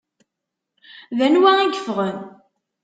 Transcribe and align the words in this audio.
D 1.17 1.19
anwa 1.25 1.51
i 1.59 1.65
yeffɣen? 1.67 2.17